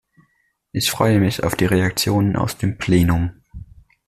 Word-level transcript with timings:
Ich 0.71 0.89
freue 0.89 1.19
mich 1.19 1.43
auf 1.43 1.53
die 1.55 1.67
Reaktionen 1.67 2.35
aus 2.35 2.57
dem 2.57 2.79
Plenum. 2.79 3.43